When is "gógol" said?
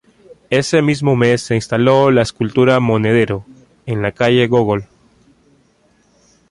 4.47-4.87